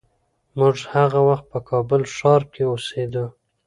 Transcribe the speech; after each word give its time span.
موږ 0.57 0.75
هغه 0.93 1.19
وخت 1.27 1.45
په 1.51 1.59
کابل 1.69 2.01
ښار 2.15 2.41
کې 2.53 2.63
اوسېدو. 2.71 3.25